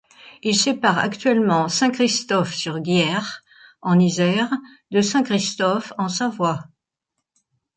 Il 0.41 0.55
sépare 0.55 0.97
actuellement 0.97 1.67
Saint-Christophe-sur-Guiers, 1.69 3.19
en 3.83 3.99
Isère, 3.99 4.51
de 4.89 4.99
Saint-Christophe, 4.99 5.93
en 5.99 6.09
Savoie. 6.09 6.63